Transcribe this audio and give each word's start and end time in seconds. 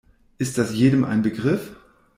Ist 0.39 0.57
das 0.57 0.73
jedem 0.73 1.03
ein 1.03 1.21
Begriff? 1.21 1.75